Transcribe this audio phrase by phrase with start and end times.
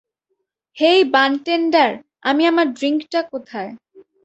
[0.77, 1.91] হেই bartender,
[2.21, 3.71] আমি আমার ড্রিংকটা কোথায়।